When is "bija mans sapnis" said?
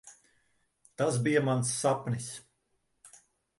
1.27-2.33